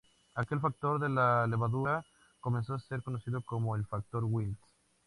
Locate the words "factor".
0.59-0.97, 3.85-4.23